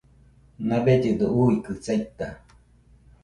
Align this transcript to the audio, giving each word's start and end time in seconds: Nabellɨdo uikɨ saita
Nabellɨdo 0.67 1.25
uikɨ 1.41 1.73
saita 1.85 2.27